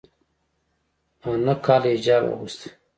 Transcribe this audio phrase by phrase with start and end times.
[1.27, 2.67] ا نهه کاله حجاب اغوستی